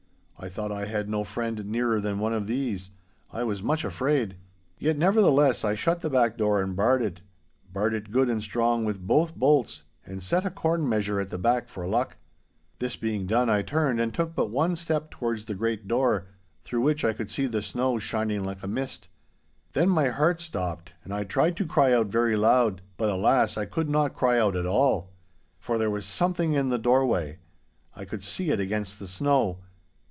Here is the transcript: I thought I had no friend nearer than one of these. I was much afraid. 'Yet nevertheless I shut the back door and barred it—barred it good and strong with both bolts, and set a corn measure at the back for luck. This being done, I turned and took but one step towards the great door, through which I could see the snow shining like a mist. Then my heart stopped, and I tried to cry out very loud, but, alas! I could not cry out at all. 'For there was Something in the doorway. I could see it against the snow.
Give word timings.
I 0.43 0.49
thought 0.49 0.71
I 0.71 0.87
had 0.87 1.07
no 1.07 1.23
friend 1.23 1.63
nearer 1.67 1.99
than 2.01 2.17
one 2.17 2.33
of 2.33 2.47
these. 2.47 2.89
I 3.31 3.43
was 3.43 3.61
much 3.61 3.85
afraid. 3.85 4.37
'Yet 4.79 4.97
nevertheless 4.97 5.63
I 5.63 5.75
shut 5.75 6.01
the 6.01 6.09
back 6.09 6.35
door 6.35 6.63
and 6.63 6.75
barred 6.75 7.03
it—barred 7.03 7.93
it 7.93 8.09
good 8.09 8.27
and 8.27 8.41
strong 8.41 8.83
with 8.83 9.05
both 9.05 9.35
bolts, 9.35 9.83
and 10.03 10.23
set 10.23 10.43
a 10.43 10.49
corn 10.49 10.89
measure 10.89 11.19
at 11.19 11.29
the 11.29 11.37
back 11.37 11.69
for 11.69 11.85
luck. 11.85 12.17
This 12.79 12.95
being 12.95 13.27
done, 13.27 13.51
I 13.51 13.61
turned 13.61 14.01
and 14.01 14.11
took 14.11 14.33
but 14.33 14.49
one 14.49 14.75
step 14.75 15.11
towards 15.11 15.45
the 15.45 15.53
great 15.53 15.87
door, 15.87 16.25
through 16.63 16.81
which 16.81 17.05
I 17.05 17.13
could 17.13 17.29
see 17.29 17.45
the 17.45 17.61
snow 17.61 17.99
shining 17.99 18.43
like 18.43 18.63
a 18.63 18.67
mist. 18.67 19.09
Then 19.73 19.89
my 19.89 20.07
heart 20.09 20.41
stopped, 20.41 20.93
and 21.03 21.13
I 21.13 21.23
tried 21.23 21.55
to 21.57 21.67
cry 21.67 21.93
out 21.93 22.07
very 22.07 22.35
loud, 22.35 22.81
but, 22.97 23.11
alas! 23.11 23.57
I 23.59 23.65
could 23.65 23.91
not 23.91 24.15
cry 24.15 24.39
out 24.39 24.55
at 24.55 24.65
all. 24.65 25.11
'For 25.59 25.77
there 25.77 25.91
was 25.91 26.07
Something 26.07 26.53
in 26.53 26.69
the 26.69 26.79
doorway. 26.79 27.37
I 27.95 28.05
could 28.05 28.23
see 28.23 28.49
it 28.49 28.59
against 28.59 28.97
the 28.97 29.05
snow. 29.07 29.59